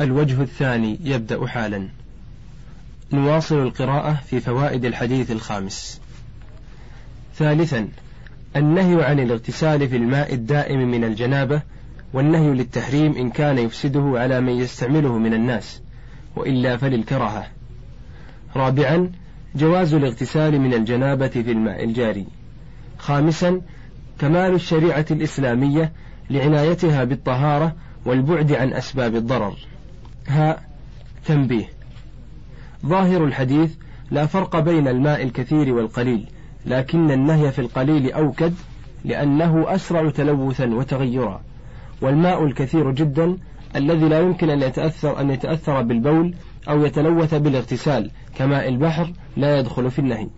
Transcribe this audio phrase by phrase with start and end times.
[0.00, 1.88] الوجه الثاني يبدأ حالا.
[3.12, 6.00] نواصل القراءة في فوائد الحديث الخامس.
[7.36, 7.88] ثالثا
[8.56, 11.62] النهي عن الاغتسال في الماء الدائم من الجنابة
[12.12, 15.82] والنهي للتحريم إن كان يفسده على من يستعمله من الناس
[16.36, 17.46] وإلا فللكراهة.
[18.56, 19.12] رابعا
[19.54, 22.26] جواز الاغتسال من الجنابة في الماء الجاري.
[22.98, 23.60] خامسا
[24.18, 25.92] كمال الشريعة الإسلامية
[26.30, 27.74] لعنايتها بالطهارة
[28.06, 29.56] والبعد عن أسباب الضرر.
[30.28, 30.60] ها
[31.26, 31.64] تنبيه.
[32.86, 33.74] ظاهر الحديث
[34.10, 36.28] لا فرق بين الماء الكثير والقليل
[36.66, 38.54] لكن النهي في القليل أوكد
[39.04, 41.40] لأنه أسرع تلوثا وتغيرا.
[42.02, 43.36] والماء الكثير جدا
[43.76, 46.34] الذي لا يمكن أن يتأثر أن يتأثر بالبول
[46.68, 50.28] أو يتلوث بالاغتسال كماء البحر لا يدخل في النهي.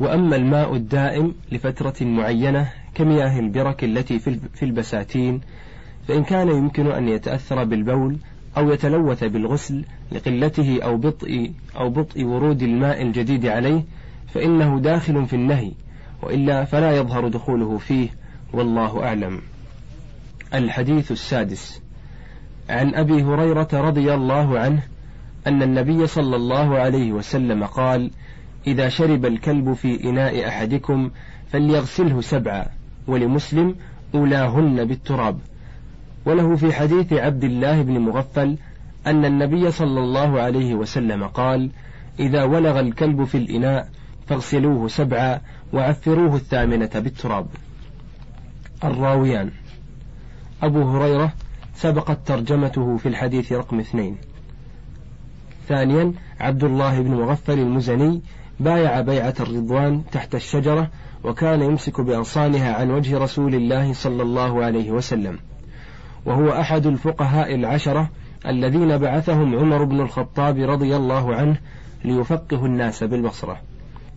[0.00, 4.18] وأما الماء الدائم لفترة معينة كمياه البرك التي
[4.54, 5.40] في البساتين
[6.08, 8.16] فإن كان يمكن أن يتأثر بالبول
[8.56, 13.84] أو يتلوث بالغسل لقلته أو بطء أو بطء ورود الماء الجديد عليه
[14.34, 15.72] فإنه داخل في النهي
[16.22, 18.08] وإلا فلا يظهر دخوله فيه
[18.52, 19.40] والله أعلم.
[20.54, 21.80] الحديث السادس
[22.70, 24.82] عن أبي هريرة رضي الله عنه
[25.46, 28.10] أن النبي صلى الله عليه وسلم قال:
[28.66, 31.10] إذا شرب الكلب في إناء أحدكم
[31.52, 32.66] فليغسله سبعا
[33.06, 33.74] ولمسلم
[34.14, 35.38] أولاهن بالتراب
[36.26, 38.56] وله في حديث عبد الله بن مغفل
[39.06, 41.70] أن النبي صلى الله عليه وسلم قال
[42.18, 43.88] إذا ولغ الكلب في الإناء
[44.26, 45.40] فاغسلوه سبعا
[45.72, 47.46] وعفروه الثامنة بالتراب.
[48.84, 49.50] الراويان
[50.62, 51.32] أبو هريرة
[51.74, 54.16] سبقت ترجمته في الحديث رقم اثنين.
[55.68, 58.22] ثانيا عبد الله بن مغفل المزني
[58.60, 60.90] بايع بيعة الرضوان تحت الشجرة
[61.24, 65.38] وكان يمسك بأغصانها عن وجه رسول الله صلى الله عليه وسلم.
[66.26, 68.10] وهو أحد الفقهاء العشرة
[68.46, 71.56] الذين بعثهم عمر بن الخطاب رضي الله عنه
[72.04, 73.60] ليفقه الناس بالبصرة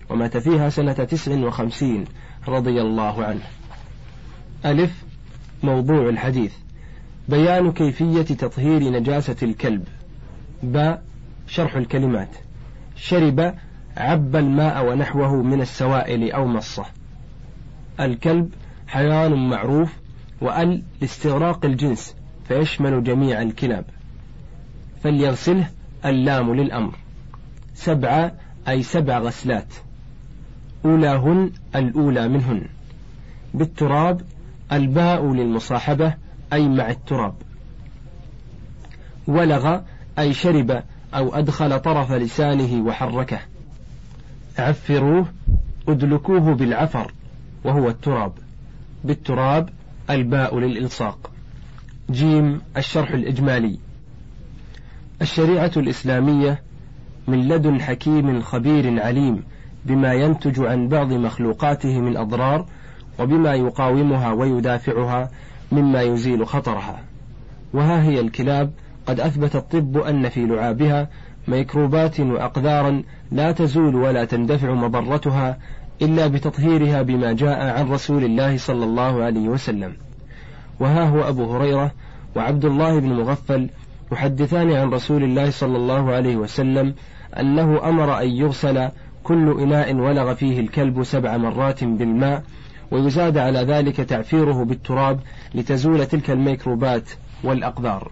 [0.09, 2.05] ومات فيها سنة تسع وخمسين
[2.47, 3.41] رضي الله عنه.
[4.65, 5.03] ألف
[5.63, 6.53] موضوع الحديث.
[7.29, 9.87] بيان كيفية تطهير نجاسة الكلب.
[10.63, 11.03] باء
[11.47, 12.29] شرح الكلمات.
[12.95, 13.53] شرب
[13.97, 16.85] عب الماء ونحوه من السوائل أو مصة.
[17.99, 18.49] الكلب
[18.87, 20.02] حيوان معروف
[20.41, 22.15] وأل لاستغراق الجنس
[22.47, 23.85] فيشمل جميع الكلاب.
[25.03, 25.69] فليغسله
[26.05, 26.95] اللام للأمر.
[27.75, 28.31] سبعة
[28.67, 29.73] أي سبع غسلات.
[30.85, 32.65] أولاهن الأولى منهن.
[33.53, 34.21] بالتراب
[34.71, 36.13] الباء للمصاحبة
[36.53, 37.35] أي مع التراب.
[39.27, 39.79] ولغ
[40.19, 40.83] أي شرب
[41.13, 43.39] أو أدخل طرف لسانه وحركه.
[44.59, 45.25] عفروه
[45.87, 47.11] أدلكوه بالعفر
[47.63, 48.33] وهو التراب.
[49.03, 49.69] بالتراب
[50.09, 51.31] الباء للإلصاق.
[52.11, 53.79] جيم الشرح الإجمالي.
[55.21, 56.61] الشريعة الإسلامية
[57.27, 59.43] من لدن حكيم خبير عليم
[59.85, 62.65] بما ينتج عن بعض مخلوقاته من أضرار
[63.19, 65.29] وبما يقاومها ويدافعها
[65.71, 66.99] مما يزيل خطرها.
[67.73, 68.71] وها هي الكلاب
[69.05, 71.09] قد أثبت الطب أن في لعابها
[71.47, 75.57] ميكروبات وأقدارا لا تزول ولا تندفع مضرتها
[76.03, 79.93] إلا بتطهيرها بما جاء عن رسول الله صلى الله عليه وسلم.
[80.79, 81.91] وها هو أبو هريرة
[82.35, 83.69] وعبد الله بن مغفل
[84.11, 86.93] يحدثان عن رسول الله صلى الله عليه وسلم
[87.39, 88.89] أنه أمر أن يغسل
[89.23, 92.43] كل إناء ولغ فيه الكلب سبع مرات بالماء
[92.91, 95.19] ويزاد على ذلك تعفيره بالتراب
[95.55, 97.09] لتزول تلك الميكروبات
[97.43, 98.11] والأقدار.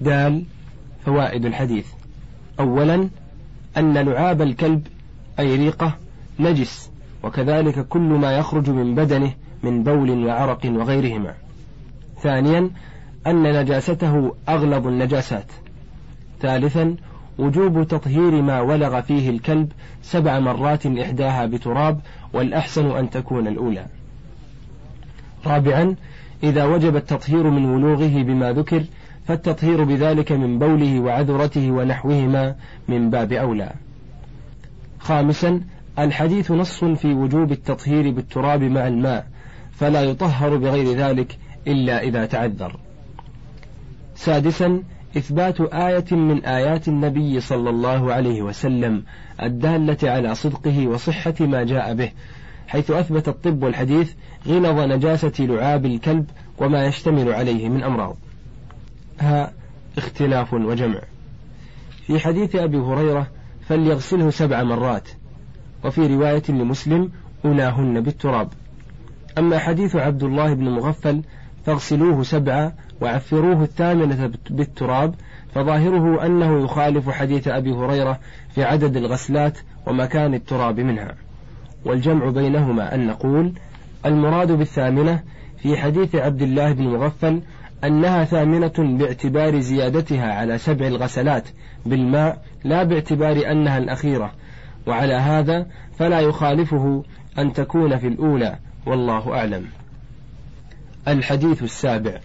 [0.00, 0.44] دال
[1.04, 1.86] فوائد الحديث.
[2.60, 3.08] أولا
[3.76, 4.86] أن لعاب الكلب
[5.38, 5.96] أي ريقة
[6.40, 6.90] نجس
[7.22, 9.32] وكذلك كل ما يخرج من بدنه
[9.62, 11.34] من بول وعرق وغيرهما.
[12.22, 12.70] ثانيا
[13.26, 15.46] أن نجاسته أغلب النجاسات.
[16.40, 16.96] ثالثا
[17.38, 22.00] وجوب تطهير ما ولغ فيه الكلب سبع مرات إحداها بتراب
[22.32, 23.86] والأحسن أن تكون الأولى.
[25.46, 25.96] رابعا
[26.42, 28.84] إذا وجب التطهير من ولوغه بما ذكر
[29.26, 32.54] فالتطهير بذلك من بوله وعذرته ونحوهما
[32.88, 33.72] من باب أولى.
[34.98, 35.60] خامسا
[35.98, 39.26] الحديث نص في وجوب التطهير بالتراب مع الماء
[39.72, 42.76] فلا يطهر بغير ذلك إلا إذا تعذر.
[44.14, 44.82] سادسا
[45.16, 49.02] إثبات آية من آيات النبي صلى الله عليه وسلم
[49.42, 52.10] الدالة على صدقه وصحة ما جاء به
[52.68, 54.12] حيث أثبت الطب والحديث
[54.46, 58.16] غلظ نجاسة لعاب الكلب وما يشتمل عليه من أمراض.
[59.20, 59.52] ها
[59.98, 61.00] اختلاف وجمع.
[62.06, 63.26] في حديث أبي هريرة
[63.68, 65.08] فليغسله سبع مرات
[65.86, 67.10] وفي رواية لمسلم
[67.44, 68.48] أولاهن بالتراب.
[69.38, 71.22] أما حديث عبد الله بن مغفل
[71.66, 75.14] فاغسلوه سبعا وعفروه الثامنة بالتراب
[75.54, 78.18] فظاهره أنه يخالف حديث أبي هريرة
[78.54, 81.14] في عدد الغسلات ومكان التراب منها.
[81.84, 83.52] والجمع بينهما أن نقول
[84.06, 85.22] المراد بالثامنة
[85.58, 87.42] في حديث عبد الله بن مغفل
[87.84, 91.48] أنها ثامنة باعتبار زيادتها على سبع الغسلات
[91.86, 94.32] بالماء لا باعتبار أنها الأخيرة
[94.86, 95.66] وعلى هذا
[95.98, 97.04] فلا يخالفه
[97.38, 99.66] أن تكون في الأولى والله أعلم.
[101.08, 102.20] الحديث السابع.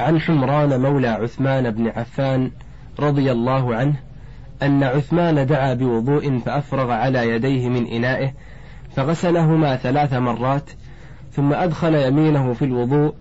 [0.00, 2.50] عن حمران مولى عثمان بن عفان
[2.98, 3.94] رضي الله عنه
[4.62, 8.32] أن عثمان دعا بوضوء فأفرغ على يديه من إنائه
[8.96, 10.70] فغسلهما ثلاث مرات
[11.32, 13.14] ثم أدخل يمينه في الوضوء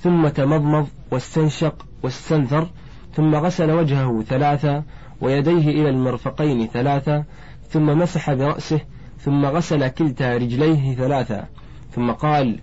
[0.00, 2.68] ثم تمضمض واستنشق واستنثر
[3.14, 4.82] ثم غسل وجهه ثلاثة
[5.22, 7.24] ويديه إلى المرفقين ثلاثة
[7.68, 8.80] ثم مسح برأسه
[9.18, 11.44] ثم غسل كلتا رجليه ثلاثة
[11.90, 12.58] ثم قال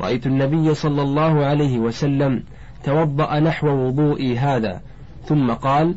[0.00, 2.42] رأيت النبي صلى الله عليه وسلم
[2.84, 4.80] توضأ نحو وضوئي هذا.
[5.26, 5.94] ثم قال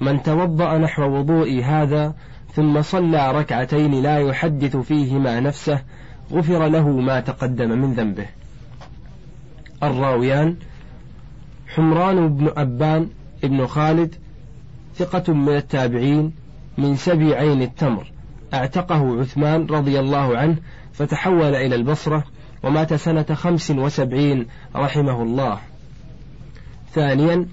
[0.00, 2.14] من توضأ نحو وضوئي هذا
[2.52, 5.82] ثم صلى ركعتين لا يحدث فيهما نفسه
[6.32, 8.26] غفر له ما تقدم من ذنبه.
[9.82, 10.56] الراويان
[11.68, 13.08] حمران بن أبان
[13.44, 14.14] ابن خالد
[14.98, 16.32] ثقة من التابعين
[16.78, 18.12] من سبي عين التمر.
[18.54, 20.56] أعتقه عثمان رضي الله عنه
[20.92, 22.24] فتحول إلى البصرة
[22.62, 24.46] ومات سنة خمس وسبعين
[24.76, 25.58] رحمه الله.
[26.92, 27.46] ثانيا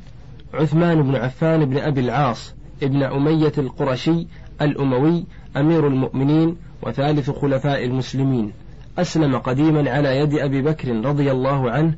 [0.53, 4.27] عثمان بن عفان بن أبي العاص ابن أمية القرشي
[4.61, 5.25] الأموي
[5.57, 8.51] أمير المؤمنين وثالث خلفاء المسلمين.
[8.97, 11.95] أسلم قديما على يد أبي بكر رضي الله عنه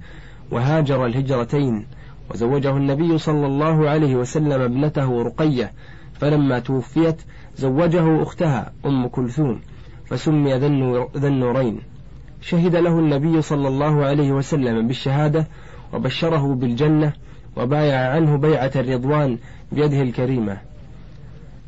[0.52, 1.86] وهاجر الهجرتين.
[2.32, 5.72] وزوجه النبي صلى الله عليه وسلم ابنته رقية
[6.14, 7.22] فلما توفيت
[7.56, 9.62] زوجه أختها أم كلثوم
[10.06, 10.54] فسمي
[11.18, 11.80] ذا النورين.
[12.42, 15.48] شهد له النبي صلى الله عليه وسلم بالشهادة
[15.94, 17.14] وبشره بالجنة
[17.58, 19.38] وبايع عنه بيعة الرضوان
[19.72, 20.58] بيده الكريمة.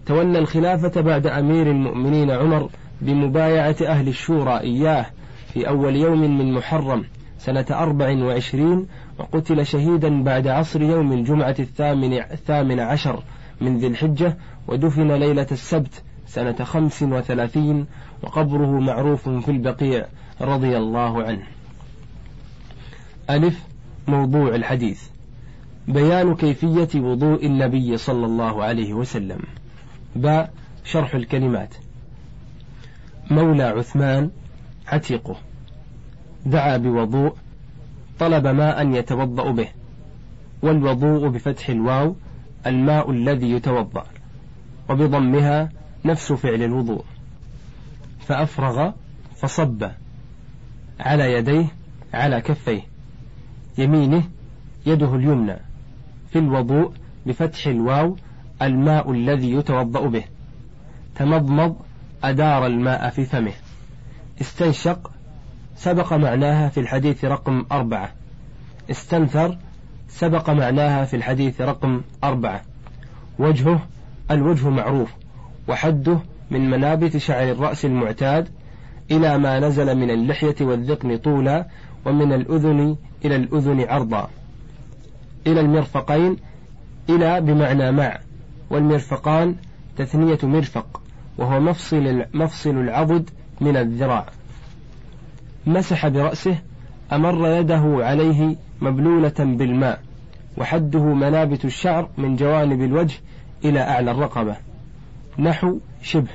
[0.06, 2.70] تولى الخلافة بعد أمير المؤمنين عمر
[3.02, 5.06] بمبايعة أهل الشورى إياه
[5.54, 7.04] في أول يوم من محرم
[7.38, 8.88] سنة أربع وعشرين
[9.20, 13.24] وقتل شهيدا بعد عصر يوم الجمعة الثامن, الثامن عشر
[13.62, 14.38] من ذي الحجة
[14.68, 17.86] ودفن ليلة السبت سنة خمس وثلاثين
[18.24, 20.06] وقبره معروف في البقيع
[20.42, 21.44] رضي الله عنه.
[23.30, 23.64] ألف
[24.08, 25.04] موضوع الحديث.
[25.88, 29.40] بيان كيفية وضوء النبي صلى الله عليه وسلم.
[30.16, 31.76] باء شرح الكلمات.
[33.32, 34.32] مولى عثمان
[34.88, 35.36] عتيقه.
[36.46, 37.36] دعا بوضوء
[38.20, 39.68] طلب ماء يتوضأ به
[40.62, 42.16] والوضوء بفتح الواو
[42.68, 44.06] الماء الذي يتوضأ
[44.90, 45.70] وبضمها
[46.06, 47.04] نفس فعل الوضوء.
[48.20, 48.92] فأفرغ
[49.36, 49.90] فصب
[51.00, 51.66] على يديه
[52.14, 52.82] على كفيه
[53.78, 54.24] يمينه
[54.86, 55.58] يده اليمنى.
[56.30, 56.94] في الوضوء
[57.26, 58.16] بفتح الواو
[58.62, 60.24] الماء الذي يتوضأ به.
[61.16, 61.76] تمضمض
[62.24, 63.54] أدار الماء في فمه.
[64.42, 65.12] استنشق
[65.80, 68.12] سبق معناها في الحديث رقم أربعة.
[68.92, 69.58] استنثر
[70.08, 72.62] سبق معناها في الحديث رقم أربعة.
[73.40, 73.88] وجهه
[74.32, 75.14] الوجه معروف.
[75.68, 76.20] وحده
[76.52, 78.50] من منابت شعر الرأس المعتاد
[79.12, 81.66] إلى ما نزل من اللحية والذقن طولا
[82.06, 82.96] ومن الأذن
[83.26, 84.30] إلى الأذن عرضا.
[85.48, 86.38] إلى المرفقين
[87.10, 88.20] إلى بمعنى مع.
[88.70, 89.56] والمرفقان
[89.98, 91.02] تثنية مرفق
[91.38, 93.30] وهو مفصل مفصل العضد
[93.62, 94.26] من الذراع.
[95.70, 96.58] مسح برأسه
[97.12, 100.02] أمر يده عليه مبلولة بالماء
[100.58, 103.18] وحده منابت الشعر من جوانب الوجه
[103.66, 104.56] إلى أعلى الرقبة.
[105.40, 106.32] نحو شبه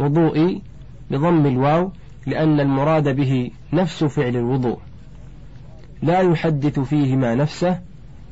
[0.00, 0.62] وضوئي
[1.10, 1.92] بضم الواو
[2.26, 4.78] لأن المراد به نفس فعل الوضوء.
[6.02, 7.80] لا يحدث فيهما نفسه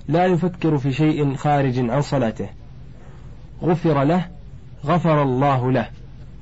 [0.09, 2.49] لا يفكر في شيء خارج عن صلاته.
[3.62, 4.26] غفر له
[4.87, 5.88] غفر الله له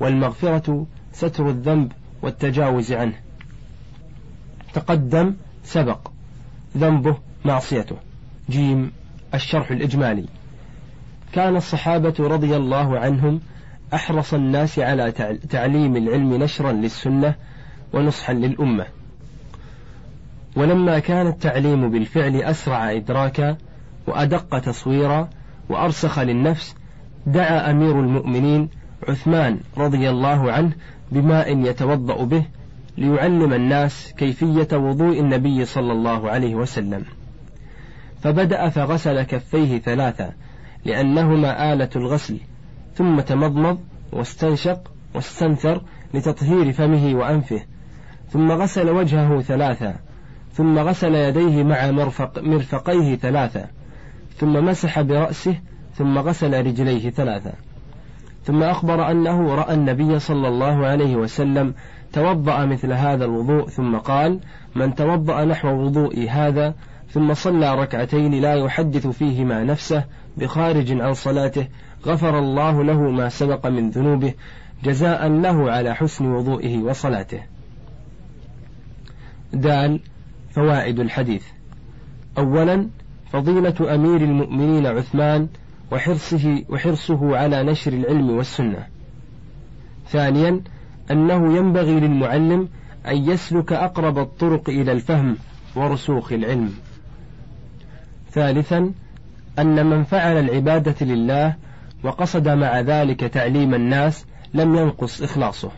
[0.00, 3.14] والمغفرة ستر الذنب والتجاوز عنه.
[4.74, 6.08] تقدم سبق.
[6.76, 7.96] ذنبه معصيته.
[8.50, 8.92] جيم
[9.34, 10.24] الشرح الإجمالي.
[11.32, 13.40] كان الصحابة رضي الله عنهم
[13.94, 15.12] أحرص الناس على
[15.50, 17.34] تعليم العلم نشرا للسنة
[17.92, 18.86] ونصحا للأمة.
[20.56, 23.56] ولما كان التعليم بالفعل أسرع إدراكا
[24.06, 25.28] وأدق تصويرا
[25.68, 26.74] وأرسخ للنفس
[27.26, 28.68] دعا أمير المؤمنين
[29.08, 30.72] عثمان رضي الله عنه
[31.12, 32.44] بماء يتوضأ به
[32.98, 37.04] ليعلم الناس كيفية وضوء النبي صلى الله عليه وسلم.
[38.22, 40.32] فبدأ فغسل كفيه ثلاثة
[40.84, 42.38] لأنهما آلة الغسل
[42.94, 43.78] ثم تمضمض
[44.12, 45.82] واستنشق واستنثر
[46.14, 47.62] لتطهير فمه وأنفه
[48.28, 49.94] ثم غسل وجهه ثلاثة
[50.52, 53.66] ثم غسل يديه مع مرفق مرفقيه ثلاثة
[54.36, 55.60] ثم مسح برأسه
[55.94, 57.52] ثم غسل رجليه ثلاثة.
[58.44, 61.74] ثم أخبر أنه رأى النبي صلى الله عليه وسلم
[62.14, 64.40] توضأ مثل هذا الوضوء ثم قال
[64.74, 66.74] من توضأ نحو وضوء هذا
[67.10, 70.04] ثم صلى ركعتين لا يحدث فيهما نفسه
[70.36, 71.66] بخارج عن صلاته
[72.06, 74.34] غفر الله له ما سبق من ذنوبه
[74.84, 77.42] جزاء له على حسن وضوئه وصلاته
[79.52, 80.00] دال
[80.50, 81.44] فوائد الحديث
[82.38, 82.88] أولا
[83.32, 85.48] فضيلة أمير المؤمنين عثمان
[85.92, 88.86] وحرصه وحرصه على نشر العلم والسنة.
[90.08, 90.60] ثانيا
[91.10, 92.68] أنه ينبغي للمعلم
[93.06, 95.36] أن يسلك أقرب الطرق إلى الفهم
[95.76, 96.72] ورسوخ العلم.
[98.30, 98.92] ثالثا
[99.58, 101.54] أن من فعل العبادة لله
[102.02, 105.70] وقصد مع ذلك تعليم الناس لم ينقص إخلاصه.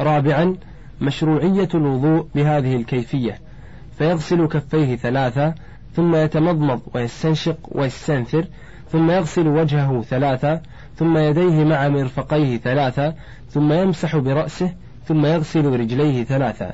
[0.00, 0.56] رابعا
[1.00, 3.38] مشروعية الوضوء بهذه الكيفية
[3.98, 5.54] فيغسل كفيه ثلاثة
[5.94, 8.44] ثم يتمضمض ويستنشق ويستنثر
[8.92, 10.60] ثم يغسل وجهه ثلاثة
[10.98, 13.14] ثم يديه مع مرفقيه ثلاثة
[13.50, 14.72] ثم يمسح برأسه
[15.04, 16.70] ثم يغسل رجليه ثلاثة.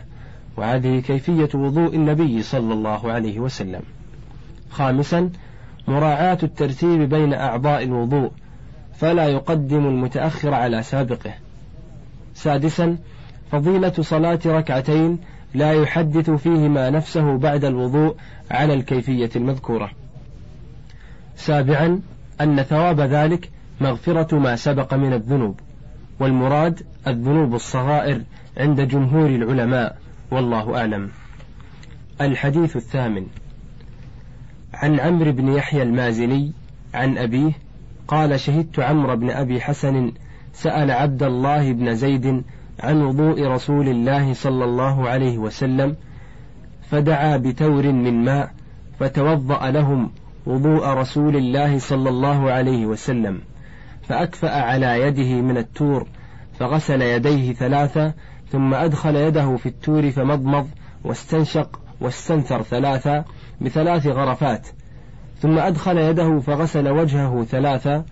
[0.56, 3.80] وهذه كيفية وضوء النبي صلى الله عليه وسلم.
[4.70, 5.30] خامسا
[5.88, 8.30] مراعاة الترتيب بين أعضاء الوضوء
[8.94, 11.34] فلا يقدم المتأخر على سابقه.
[12.34, 12.96] سادسا
[13.52, 15.18] فضيلة صلاة ركعتين
[15.54, 18.16] لا يحدث فيهما نفسه بعد الوضوء
[18.50, 19.90] على الكيفية المذكورة.
[21.36, 22.00] سابعا
[22.40, 23.50] أن ثواب ذلك
[23.84, 25.60] مغفرة ما سبق من الذنوب
[26.20, 28.22] والمراد الذنوب الصغائر
[28.56, 29.98] عند جمهور العلماء
[30.30, 31.10] والله أعلم.
[32.20, 33.26] الحديث الثامن
[34.74, 36.52] عن عمرو بن يحيى المازني
[36.94, 37.52] عن أبيه
[38.08, 40.12] قال شهدت عمرو بن أبي حسن
[40.52, 42.44] سأل عبد الله بن زيد
[42.80, 45.96] عن وضوء رسول الله صلى الله عليه وسلم
[46.90, 48.52] فدعا بتور من ماء
[49.00, 50.10] فتوضأ لهم
[50.46, 53.40] وضوء رسول الله صلى الله عليه وسلم.
[54.08, 56.06] فأكفأ على يده من التور
[56.58, 58.12] فغسل يديه ثلاثا
[58.50, 60.68] ثم أدخل يده في التور فمضمض
[61.04, 63.24] واستنشق واستنثر ثلاثة
[63.60, 64.66] بثلاث غرفات.
[65.40, 68.04] ثم أدخل يده فغسل وجهه ثلاثة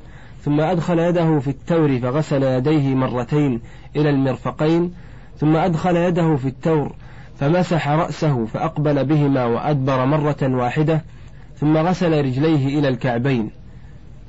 [0.45, 3.61] ثم أدخل يده في التور فغسل يديه مرتين
[3.97, 4.95] إلى المرفقين
[5.39, 6.93] ثم أدخل يده في التور
[7.37, 11.05] فمسح رأسه فأقبل بهما وأدبر مرة واحدة
[11.57, 13.51] ثم غسل رجليه إلى الكعبين.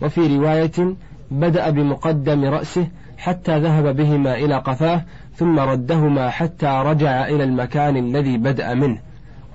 [0.01, 0.96] وفي رواية
[1.39, 2.87] بدأ بمقدم رأسه
[3.17, 8.99] حتى ذهب بهما إلى قفاه ثم ردهما حتى رجع إلى المكان الذي بدأ منه.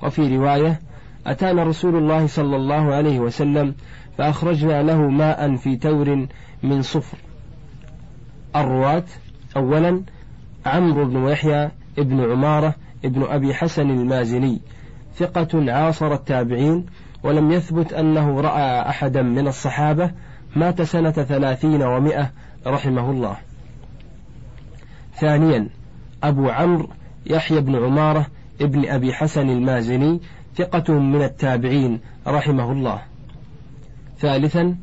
[0.03, 0.81] وفي رواية
[1.27, 3.75] أتانا رسول الله صلى الله عليه وسلم
[4.19, 6.27] فأخرجنا له ماء في تور
[6.63, 7.19] من صفر.
[8.57, 9.05] الرواة
[9.57, 10.03] أولا
[10.67, 14.61] عمرو بن يحيى ابن عمارة ابن أبي حسن المازني
[15.15, 16.87] ثقة عاصر التابعين
[17.23, 20.11] ولم يثبت أنه رأى أحدا من الصحابة
[20.59, 22.31] مات سنة ثلاثين ومائة
[22.67, 23.37] رحمه الله.
[25.17, 25.69] ثانيا
[26.23, 26.89] أبو عمرو
[27.27, 28.27] يحيى بن عمارة
[28.61, 30.21] ابن أبي حسن المازني
[30.57, 33.03] ثقة من التابعين رحمه الله.
[34.19, 34.77] ثالثا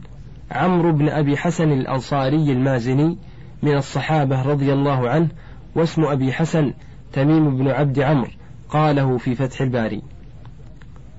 [0.52, 3.18] عمرو بن أبي حسن الأنصاري المازني
[3.64, 5.28] من الصحابة رضي الله عنه
[5.76, 6.74] واسم أبي حسن
[7.14, 8.32] تميم بن عبد عمرو
[8.70, 10.02] قاله في فتح الباري.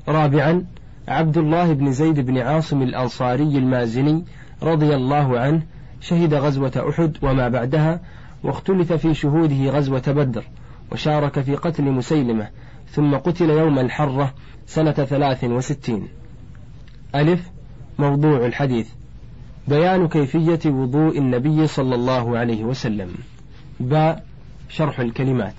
[0.09, 0.65] رابعا
[1.09, 4.25] عبد الله بن زيد بن عاصم الأنصاري المازني
[4.63, 5.63] رضي الله عنه
[6.01, 8.01] شهد غزوة أحد وما بعدها
[8.43, 10.45] واختلف في شهوده غزوة بدر
[10.93, 12.49] وشارك في قتل مسيلمة
[12.91, 14.35] ثم قتل يوم الحرة
[14.67, 16.09] سنة ثلاث وستين.
[17.15, 17.51] ألف
[17.99, 18.89] موضوع الحديث.
[19.69, 23.09] بيان كيفية وضوء النبي صلى الله عليه وسلم.
[23.81, 24.25] باء
[24.69, 25.55] شرح الكلمات.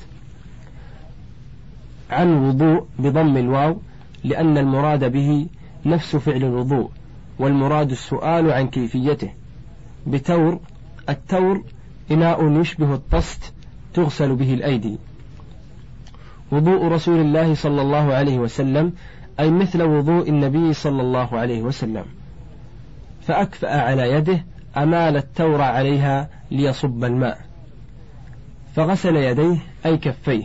[2.09, 3.81] عن وضوء بضم الواو
[4.23, 5.47] لأن المراد به
[5.85, 6.91] نفس فعل الوضوء.
[7.39, 9.29] والمراد السؤال عن كيفيته.
[10.07, 10.59] بتور
[11.09, 11.63] التور
[12.11, 13.53] إناء يشبه الطست
[13.93, 14.97] تغسل به الأيدي.
[16.51, 18.93] وضوء رسول الله صلى الله عليه وسلم
[19.39, 22.05] أي مثل وضوء النبي صلى الله عليه وسلم.
[23.21, 24.45] فأكفأ على يده
[24.77, 27.37] أمال التور عليها ليصب الماء.
[28.75, 30.43] فغسل يديه أي كفيه.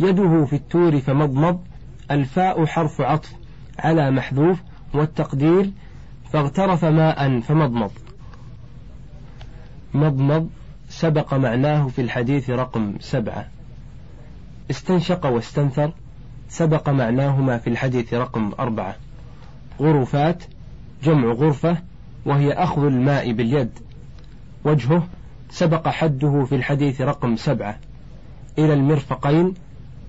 [0.00, 1.60] يده في التور فمضمض
[2.10, 3.32] الفاء حرف عطف
[3.78, 4.62] على محذوف
[4.96, 5.70] والتقدير
[6.32, 7.90] فاغترف ماء فمضمض.
[9.94, 10.48] مضمض
[10.88, 13.48] سبق معناه في الحديث رقم سبعة.
[14.70, 15.92] استنشق واستنثر
[16.48, 18.96] سبق معناهما في الحديث رقم أربعة.
[19.80, 20.44] غرفات
[21.02, 21.76] جمع غرفة
[22.26, 23.70] وهي أخذ الماء باليد.
[24.64, 25.06] وجهه
[25.50, 27.78] سبق حده في الحديث رقم سبعة.
[28.58, 29.54] إلى المرفقين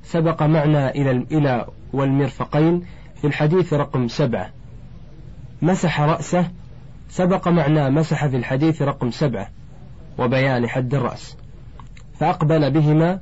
[0.03, 2.85] سبق معنا إلى إلى والمرفقين
[3.21, 4.56] في الحديث رقم سبعة.
[5.61, 6.47] مسح رأسه
[7.09, 9.49] سبق معنا مسح في الحديث رقم سبعة
[10.17, 11.37] وبيان حد الرأس.
[12.19, 13.19] فأقبل بهما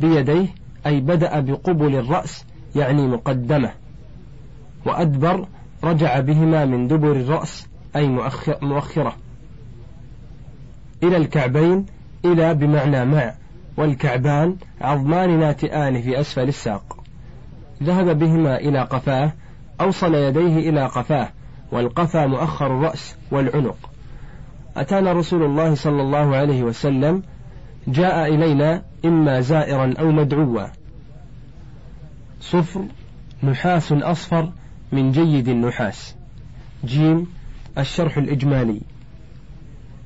[0.00, 0.46] بيديه
[0.86, 2.44] أي بدأ بقبل الرأس
[2.76, 3.70] يعني مقدمة.
[4.86, 5.46] وأدبر
[5.84, 7.66] رجع بهما من دبر الرأس
[7.96, 8.08] أي
[8.62, 9.16] مؤخرة.
[11.02, 11.86] إلى الكعبين
[12.24, 13.34] إلى بمعنى مع
[13.76, 16.96] والكعبان عظمان ناتئان في أسفل الساق.
[17.82, 19.32] ذهب بهما إلى قفاه
[19.80, 21.28] أوصل يديه إلى قفاه
[21.72, 23.90] والقفا مؤخر الرأس والعنق.
[24.76, 27.22] أتانا رسول الله صلى الله عليه وسلم
[27.88, 30.66] جاء إلينا إما زائرا أو مدعوا.
[32.40, 32.84] صفر
[33.42, 34.52] نحاس أصفر
[34.92, 36.16] من جيد النحاس.
[36.84, 37.26] جيم
[37.78, 38.80] الشرح الإجمالي.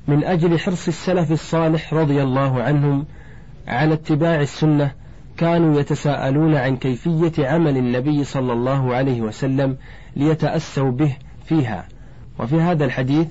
[0.07, 3.05] من أجل حرص السلف الصالح رضي الله عنهم
[3.67, 4.91] على اتباع السنة
[5.37, 9.77] كانوا يتساءلون عن كيفية عمل النبي صلى الله عليه وسلم
[10.15, 11.15] ليتأسوا به
[11.51, 11.87] فيها.
[12.39, 13.27] وفي هذا الحديث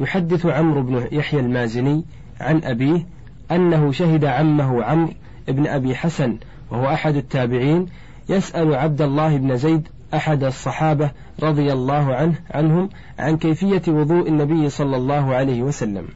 [0.00, 2.04] يحدث عمرو بن يحيى المازني
[2.40, 3.06] عن أبيه
[3.50, 5.12] أنه شهد عمه عمرو
[5.48, 6.38] بن أبي حسن
[6.70, 7.86] وهو أحد التابعين
[8.28, 11.10] يسأل عبد الله بن زيد أحد الصحابة
[11.42, 16.08] رضي الله عنه عنهم عن كيفية وضوء النبي صلى الله عليه وسلم.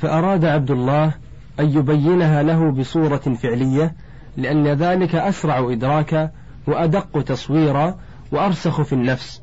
[0.00, 1.14] فأراد عبد الله
[1.60, 3.94] أن يبينها له بصورة فعلية
[4.36, 6.30] لأن ذلك أسرع إدراكا
[6.66, 7.98] وأدق تصويرا
[8.32, 9.42] وأرسخ في النفس.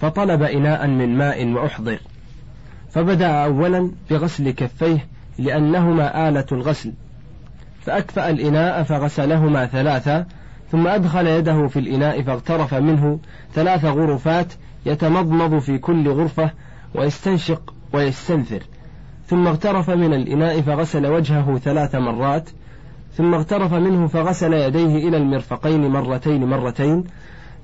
[0.00, 1.98] فطلب إناء من ماء وأحضر.
[2.90, 5.06] فبدأ أولا بغسل كفيه
[5.38, 6.92] لأنهما آلة الغسل.
[7.80, 10.26] فأكفأ الإناء فغسلهما ثلاثة
[10.72, 13.18] ثم أدخل يده في الإناء فاغترف منه
[13.54, 14.52] ثلاث غرفات
[14.86, 16.50] يتمضمض في كل غرفة
[16.94, 18.62] ويستنشق ويستنثر.
[19.26, 22.50] ثم اغترف من الإناء فغسل وجهه ثلاث مرات
[23.16, 27.04] ثم اغترف منه فغسل يديه إلى المرفقين مرتين مرتين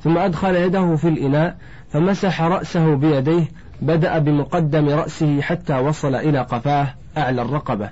[0.03, 1.57] ثم أدخل يده في الإناء
[1.91, 3.49] فمسح رأسه بيديه
[3.83, 7.91] بدأ بمقدم رأسه حتى وصل إلى قفاه أعلى الرقبة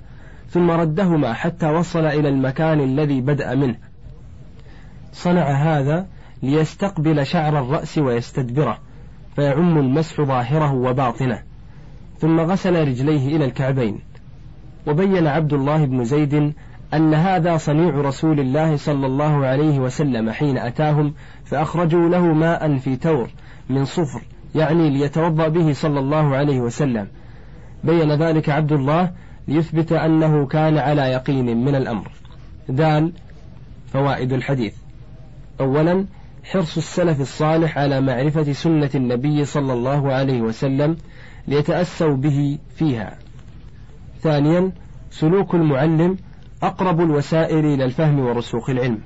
[0.48, 3.76] ثم ردهما حتى وصل إلى المكان الذي بدأ منه.
[5.12, 6.06] صنع هذا
[6.42, 8.78] ليستقبل شعر الرأس ويستدبره
[9.36, 11.42] فيعم المسح ظاهره وباطنه
[12.18, 14.00] ثم غسل رجليه إلى الكعبين.
[14.86, 16.52] وبين عبد الله بن زيد
[16.94, 22.96] أن هذا صنيع رسول الله صلى الله عليه وسلم حين أتاهم فأخرجوا له ماء في
[22.96, 23.30] تور
[23.70, 24.22] من صفر
[24.54, 27.06] يعني ليتوضأ به صلى الله عليه وسلم.
[27.84, 29.12] بين ذلك عبد الله
[29.48, 32.10] ليثبت أنه كان على يقين من الأمر.
[32.68, 33.12] دال
[33.92, 34.74] فوائد الحديث.
[35.60, 36.06] أولا
[36.44, 40.96] حرص السلف الصالح على معرفة سنة النبي صلى الله عليه وسلم
[41.48, 43.18] ليتأسوا به فيها.
[44.22, 44.72] ثانيا
[45.10, 46.16] سلوك المعلم
[46.62, 48.98] أقرب الوسائل إلى الفهم ورسوخ العلم.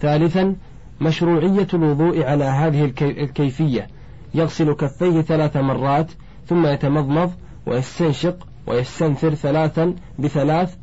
[0.00, 0.56] ثالثا
[1.00, 3.88] مشروعية الوضوء على هذه الكيفية.
[4.34, 6.12] يغسل كفيه ثلاث مرات
[6.46, 7.32] ثم يتمضمض
[7.66, 10.74] ويستنشق ويستنثر ثلاثا بثلاث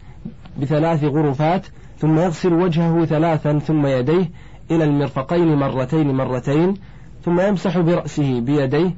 [0.57, 1.65] بثلاث غرفات
[1.97, 4.29] ثم يغسل وجهه ثلاثا ثم يديه
[4.71, 6.73] إلى المرفقين مرتين مرتين
[7.25, 8.95] ثم يمسح برأسه بيديه.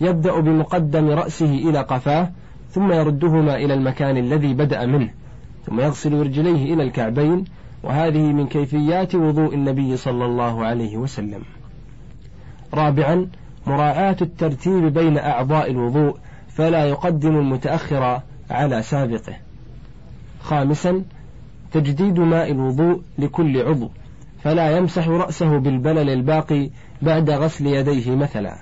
[0.00, 2.30] يبدأ بمقدم رأسه إلى قفاه
[2.70, 5.10] ثم يردهما إلى المكان الذي بدأ منه.
[5.66, 7.44] ثم يغسل رجليه إلى الكعبين
[7.82, 11.42] وهذه من كيفيات وضوء النبي صلى الله عليه وسلم.
[12.74, 13.28] رابعا
[13.66, 16.16] مراعاة الترتيب بين أعضاء الوضوء
[16.48, 19.36] فلا يقدم المتأخر على سابقه.
[20.40, 21.02] خامسا
[21.72, 23.90] تجديد ماء الوضوء لكل عضو
[24.42, 26.70] فلا يمسح رأسه بالبلل الباقي
[27.02, 28.56] بعد غسل يديه مثلا.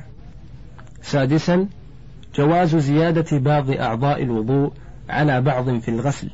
[1.02, 1.68] سادسا
[2.34, 4.72] جواز زيادة بعض أعضاء الوضوء
[5.08, 6.30] على بعض في الغسل.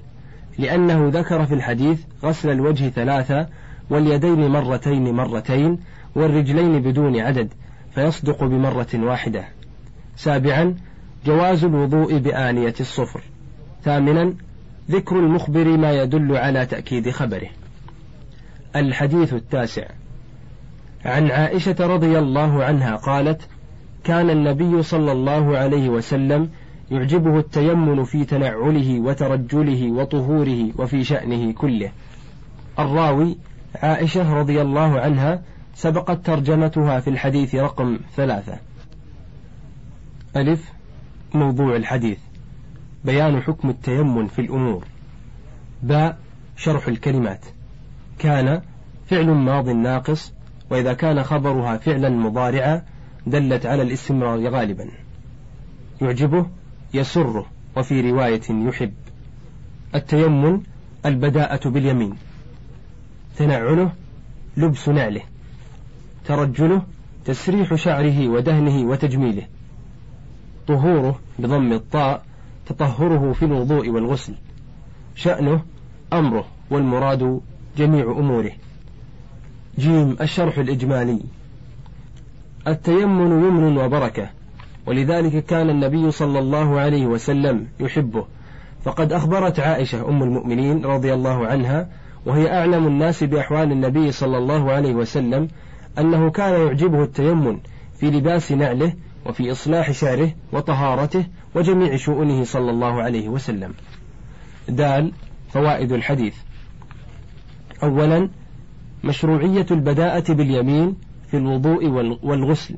[0.59, 3.47] لأنه ذكر في الحديث غسل الوجه ثلاثة
[3.91, 5.79] واليدين مرتين مرتين
[6.15, 7.53] والرجلين بدون عدد
[7.95, 9.45] فيصدق بمرة واحدة.
[10.17, 10.75] سابعا
[11.27, 13.23] جواز الوضوء بآنية الصفر.
[13.85, 14.35] ثامنا
[14.91, 17.49] ذكر المخبر ما يدل على تأكيد خبره.
[18.77, 19.85] الحديث التاسع.
[21.05, 23.49] عن عائشة رضي الله عنها قالت
[24.05, 26.51] كان النبي صلى الله عليه وسلم
[26.91, 31.91] يعجبه التيمن في تنعله وترجله وطهوره وفي شأنه كله.
[32.79, 33.39] الراوي
[33.75, 35.43] عائشة رضي الله عنها
[35.75, 38.59] سبقت ترجمتها في الحديث رقم ثلاثة.
[40.37, 40.73] ألف
[41.35, 42.19] موضوع الحديث.
[43.05, 44.85] بيان حكم التيمن في الأمور.
[45.83, 46.19] باء
[46.57, 47.45] شرح الكلمات.
[48.19, 48.63] كان
[49.07, 50.33] فعل ماض ناقص
[50.71, 52.83] وإذا كان خبرها فعلا مضارعا
[53.27, 54.89] دلت على الاستمرار غالبا.
[56.03, 56.47] يعجبه
[56.95, 57.47] يسره
[57.77, 58.93] وفي رواية يحب.
[59.95, 60.61] التيمن
[61.07, 62.15] البداءة باليمين.
[63.37, 63.93] تنعله
[64.57, 65.23] لبس نعله.
[66.25, 66.83] ترجله
[67.25, 69.47] تسريح شعره ودهنه وتجميله.
[70.69, 72.25] طهوره بضم الطاء
[72.67, 74.35] تطهره في الوضوء والغسل.
[75.15, 75.63] شأنه
[76.13, 77.41] أمره والمراد
[77.77, 78.53] جميع أموره.
[79.79, 81.21] جيم الشرح الإجمالي.
[82.67, 84.38] التيمن يمن وبركة.
[84.89, 88.25] ولذلك كان النبي صلى الله عليه وسلم يحبه.
[88.85, 91.89] فقد أخبرت عائشة أم المؤمنين رضي الله عنها
[92.27, 95.49] وهي أعلم الناس بأحوال النبي صلى الله عليه وسلم
[95.99, 97.59] أنه كان يعجبه التيمن
[98.01, 98.93] في لباس نعله
[99.27, 101.25] وفي إصلاح شعره وطهارته
[101.55, 103.75] وجميع شؤونه صلى الله عليه وسلم.
[104.69, 105.13] دال
[105.49, 106.35] فوائد الحديث.
[107.83, 108.29] أولا
[109.05, 110.97] مشروعية البداءة باليمين
[111.31, 111.87] في الوضوء
[112.23, 112.75] والغسل.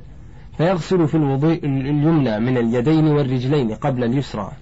[0.59, 4.53] فيغسل في الوضوء اليمنى من اليدين والرجلين قبل اليسرى.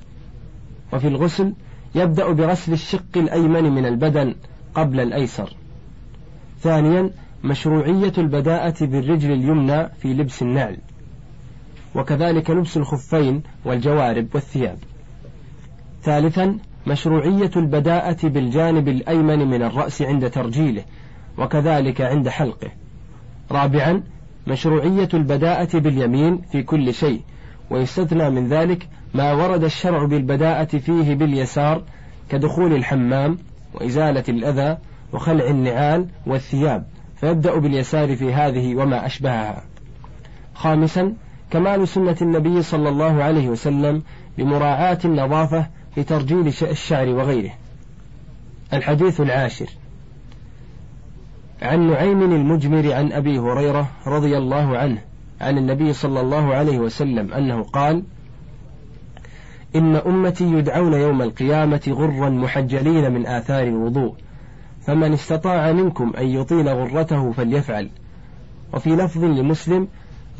[0.92, 1.52] وفي الغسل
[1.94, 4.34] يبدأ بغسل الشق الأيمن من البدن
[4.74, 5.52] قبل الأيسر.
[6.60, 7.10] ثانيا
[7.44, 10.76] مشروعية البداءة بالرجل اليمنى في لبس النعل.
[11.94, 14.78] وكذلك لبس الخفين والجوارب والثياب.
[16.02, 20.84] ثالثا مشروعية البداءة بالجانب الأيمن من الرأس عند ترجيله
[21.38, 22.70] وكذلك عند حلقه.
[23.50, 24.02] رابعا
[24.48, 27.20] مشروعية البداءة باليمين في كل شيء
[27.70, 31.82] ويستثنى من ذلك ما ورد الشرع بالبداءة فيه باليسار
[32.30, 33.38] كدخول الحمام
[33.74, 34.78] وإزالة الأذى
[35.12, 39.62] وخلع النعال والثياب فيبدأ باليسار في هذه وما أشبهها.
[40.54, 41.14] خامسا
[41.50, 44.02] كمال سنة النبي صلى الله عليه وسلم
[44.38, 47.52] بمراعاة النظافة في ترجيل الشعر وغيره.
[48.72, 49.66] الحديث العاشر
[51.62, 54.98] عن نعيم المجمر عن أبي هريرة رضي الله عنه
[55.40, 58.02] عن النبي صلى الله عليه وسلم أنه قال
[59.76, 64.14] إن أمتي يدعون يوم القيامة غرا محجلين من آثار الوضوء
[64.86, 67.90] فمن استطاع منكم أن يطيل غرته فليفعل.
[68.72, 69.88] وفي لفظ لمسلم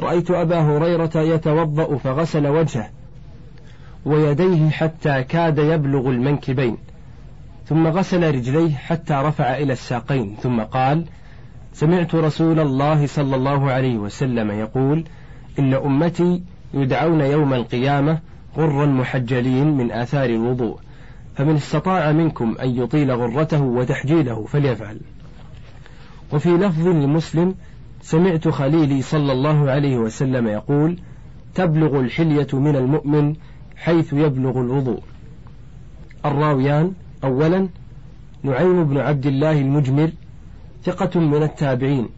[0.00, 2.90] رأيت أبا هريرة يتوضأ فغسل وجهه
[4.07, 6.76] ويديه حتى كاد يبلغ المنكبين.
[7.68, 11.04] ثم غسل رجليه حتى رفع إلى الساقين ثم قال
[11.72, 15.04] سمعت رسول الله صلى الله عليه وسلم يقول
[15.59, 16.42] إن أمتي
[16.74, 18.18] يدعون يوم القيامة
[18.57, 20.78] غرا محجلين من آثار الوضوء
[21.37, 25.00] فمن استطاع منكم أن يطيل غرته وتحجيله فليفعل.
[26.33, 27.54] وفي لفظ لمسلم
[28.02, 30.98] سمعت خليلي صلى الله عليه وسلم يقول
[31.54, 33.35] تبلغ الحلية من المؤمن
[33.76, 35.00] حيث يبلغ الوضوء.
[36.24, 36.92] الراويان
[37.24, 37.68] أولا
[38.42, 40.11] نعيم بن عبد الله المجمر
[40.85, 42.09] ثقة من التابعين.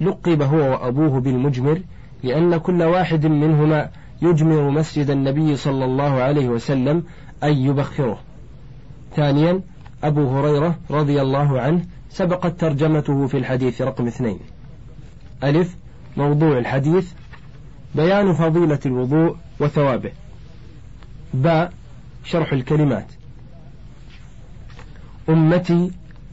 [0.00, 1.80] لقب هو وأبوه بالمجمر
[2.22, 3.90] لأن كل واحد منهما
[4.22, 7.02] يجمر مسجد النبي صلى الله عليه وسلم
[7.44, 8.18] أي يبخره.
[9.16, 9.60] ثانيا
[10.04, 14.38] أبو هريرة رضي الله عنه سبقت ترجمته في الحديث رقم اثنين.
[15.44, 15.76] ألف
[16.16, 17.12] موضوع الحديث
[17.94, 20.10] بيان فضيلة الوضوء وثوابه.
[21.34, 21.72] باء
[22.24, 23.06] شرح الكلمات.
[25.28, 25.90] أمتي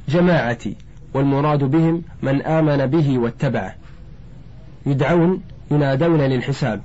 [0.10, 0.76] جماعتي
[1.14, 3.76] والمراد بهم من آمن به واتبعه.
[4.86, 6.82] يدعون ينادون للحساب.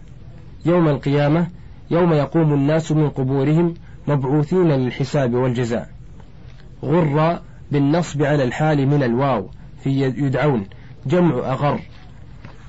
[0.66, 1.46] يوم القيامة
[1.90, 3.74] يوم يقوم الناس من قبورهم
[4.08, 5.88] مبعوثين للحساب والجزاء.
[6.84, 7.38] غر
[7.72, 9.48] بالنصب على الحال من الواو
[9.82, 10.66] في يدعون.
[11.06, 11.80] جمع أغر.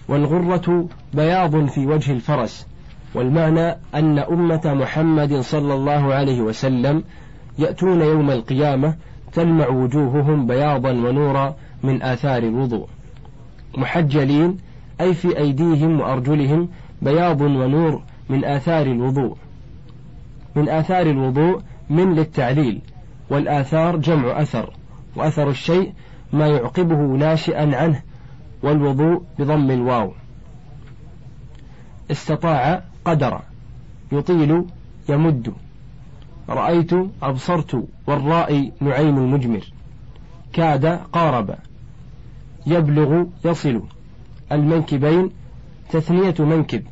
[0.08, 2.68] والغرة بياض في وجه الفرس.
[3.16, 7.04] والمعنى أن أمة محمد صلى الله عليه وسلم
[7.60, 8.96] يأتون يوم القيامة
[9.34, 12.88] تلمع وجوههم بياضا ونورا من آثار الوضوء.
[13.78, 14.58] محجلين
[15.02, 16.70] أي في أيديهم وأرجلهم
[17.02, 19.38] بياض ونور من آثار الوضوء.
[20.56, 22.82] من آثار الوضوء من للتعليل
[23.30, 24.74] والآثار جمع أثر
[25.16, 25.94] وأثر الشيء
[26.34, 28.02] ما يعقبه ناشئا عنه
[28.64, 30.12] والوضوء بضم الواو.
[32.12, 33.40] استطاع قدر
[34.12, 34.66] يطيل
[35.10, 35.54] يمد.
[36.50, 39.64] رأيت أبصرت والرائي نعيم المجمر.
[40.54, 41.56] كاد قارب.
[42.68, 43.82] يبلغ يصل.
[44.52, 45.32] المنكبين
[45.92, 46.84] تثنية منكب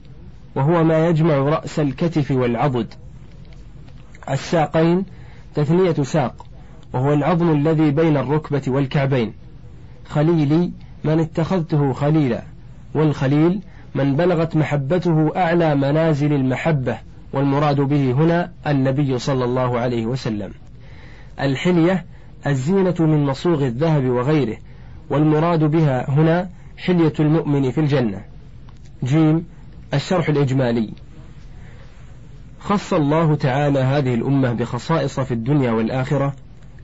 [0.56, 2.94] وهو ما يجمع رأس الكتف والعضد.
[4.30, 5.06] الساقين
[5.56, 6.46] تثنية ساق
[6.94, 9.34] وهو العظم الذي بين الركبة والكعبين.
[10.06, 10.72] خليلي
[11.04, 12.44] من اتخذته خليلا
[12.94, 13.62] والخليل
[13.96, 16.98] من بلغت محبته أعلى منازل المحبة.
[17.34, 20.52] والمراد به هنا النبي صلى الله عليه وسلم.
[21.40, 22.06] الحلية
[22.48, 24.58] الزينة من مصوغ الذهب وغيره
[25.10, 28.22] والمراد بها هنا حلية المؤمن في الجنة.
[29.04, 29.46] جيم
[29.94, 30.94] الشرح الإجمالي.
[32.60, 36.34] خص الله تعالى هذه الأمة بخصائص في الدنيا والآخرة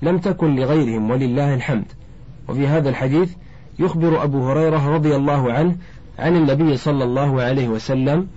[0.02, 1.86] لم تكن لغيرهم ولله الحمد.
[2.50, 3.34] وفي هذا الحديث
[3.80, 5.76] يخبر أبو هريرة رضي الله عنه
[6.20, 8.28] عن النبي صلى الله عليه وسلم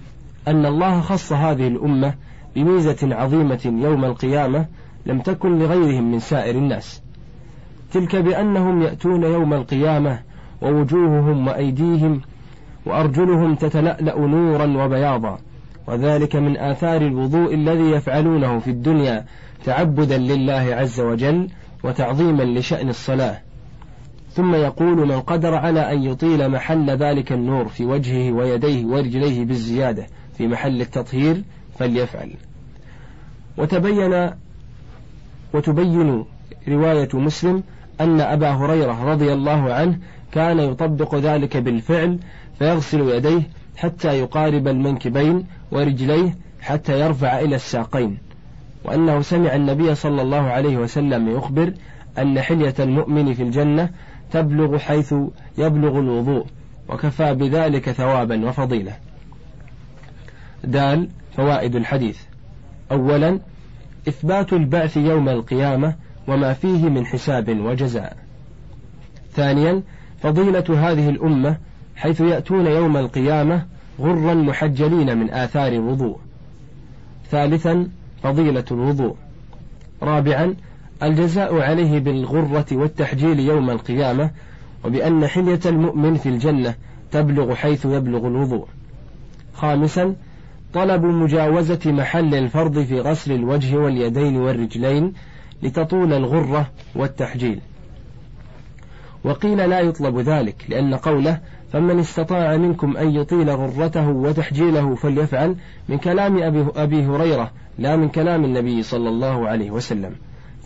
[0.48, 2.14] أن الله خص هذه الأمة
[2.56, 4.66] بميزة عظيمة يوم القيامة
[5.06, 7.02] لم تكن لغيرهم من سائر الناس.
[7.92, 10.20] تلك بأنهم يأتون يوم القيامة
[10.62, 12.20] ووجوههم وأيديهم
[12.86, 15.38] وأرجلهم تتلألأ نورا وبياضا
[15.86, 19.24] وذلك من آثار الوضوء الذي يفعلونه في الدنيا
[19.64, 21.48] تعبدا لله عز وجل
[21.84, 23.38] وتعظيما لشأن الصلاة.
[24.30, 30.06] ثم يقول من قدر على أن يطيل محل ذلك النور في وجهه ويديه ورجليه بالزيادة
[30.38, 31.42] في محل التطهير
[31.78, 32.30] فليفعل.
[33.58, 34.30] وتبين
[35.54, 36.24] وتبين
[36.68, 37.62] رواية مسلم
[38.00, 39.98] أن أبا هريرة رضي الله عنه
[40.32, 42.18] كان يطبق ذلك بالفعل
[42.58, 43.42] فيغسل يديه
[43.76, 48.18] حتى يقارب المنكبين ورجليه حتى يرفع إلى الساقين.
[48.84, 51.72] وأنه سمع النبي صلى الله عليه وسلم يخبر
[52.18, 53.90] أن حلية المؤمن في الجنة
[54.32, 55.14] تبلغ حيث
[55.58, 56.46] يبلغ الوضوء
[56.88, 58.96] وكفى بذلك ثوابا وفضيلة.
[60.66, 62.18] دال فوائد الحديث.
[62.92, 63.40] أولا
[64.08, 65.94] إثبات البعث يوم القيامة
[66.28, 68.16] وما فيه من حساب وجزاء.
[69.32, 69.82] ثانيا
[70.22, 71.56] فضيلة هذه الأمة
[71.96, 73.64] حيث يأتون يوم القيامة
[74.00, 76.18] غرا محجلين من آثار الوضوء.
[77.30, 77.88] ثالثا
[78.22, 79.16] فضيلة الوضوء.
[80.02, 80.54] رابعا
[81.02, 84.30] الجزاء عليه بالغرة والتحجيل يوم القيامة
[84.84, 86.74] وبأن حلية المؤمن في الجنة
[87.10, 88.68] تبلغ حيث يبلغ الوضوء.
[89.54, 90.14] خامسا
[90.76, 95.12] طلب مجاوزة محل الفرض في غسل الوجه واليدين والرجلين
[95.62, 97.60] لتطول الغرة والتحجيل.
[99.24, 101.40] وقيل لا يطلب ذلك لأن قوله
[101.72, 105.56] فمن استطاع منكم أن يطيل غرته وتحجيله فليفعل
[105.88, 106.42] من كلام
[106.76, 110.12] أبي, هريرة لا من كلام النبي صلى الله عليه وسلم.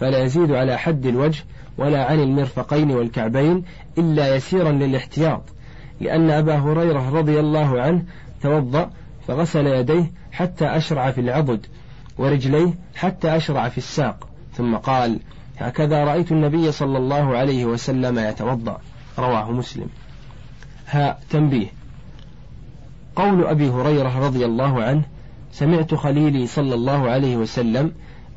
[0.01, 1.45] فلا يزيد على حد الوجه
[1.79, 3.65] ولا عن المرفقين والكعبين
[3.99, 5.43] إلا يسيرا للاحتياط
[6.01, 8.03] لأن أبا هريرة رضي الله عنه
[8.43, 8.91] توضأ
[9.31, 11.67] فغسل يديه حتى أشرع في العضد
[12.19, 14.29] ورجليه حتى أشرع في الساق.
[14.53, 15.21] ثم قال
[15.59, 18.81] هكذا رأيت النبي صلى الله عليه وسلم يتوضأ.
[19.19, 19.87] رواه مسلم.
[20.89, 21.67] ها تنبيه.
[23.17, 25.03] قول أبي هريرة رضي الله عنه
[25.53, 27.93] سمعت خليلي صلى الله عليه وسلم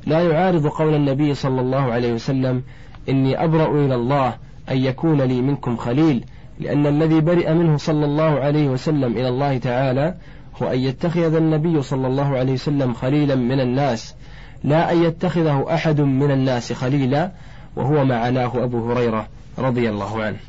[0.05, 2.63] لا يعارض قول النبي صلى الله عليه وسلم
[3.09, 4.35] إني أبرأ إلى الله
[4.69, 6.25] أن يكون لي منكم خليل
[6.59, 10.15] لأن الذي برئ منه صلى الله عليه وسلم إلى الله تعالى
[10.61, 14.15] هو أن يتخذ النبي صلى الله عليه وسلم خليلا من الناس
[14.63, 17.31] لا أن يتخذه أحد من الناس خليلا
[17.75, 20.39] وهو ما عناه أبو هريرة رضي الله عنه.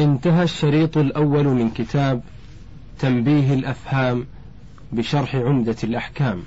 [0.00, 2.20] انتهى الشريط الأول من كتاب
[2.98, 4.26] تنبيه الأفهام
[4.92, 6.42] بشرح عمدة الأحكام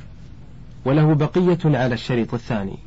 [0.85, 2.77] وله بقية على الشريط الثاني.